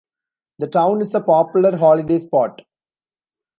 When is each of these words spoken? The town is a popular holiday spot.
The 0.57 0.65
town 0.65 1.01
is 1.01 1.13
a 1.13 1.21
popular 1.21 1.77
holiday 1.77 2.17
spot. 2.17 2.63